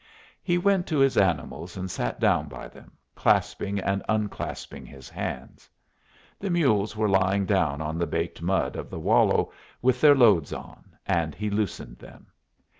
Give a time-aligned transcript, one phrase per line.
[0.41, 5.69] He went to his animals and sat down by them, clasping and unclasping his hands.
[6.39, 10.51] The mules were lying down on the baked mud of the wallow with their loads
[10.53, 12.25] on, and he loosed them.